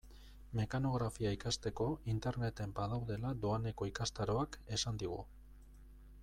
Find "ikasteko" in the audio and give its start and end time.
1.35-1.85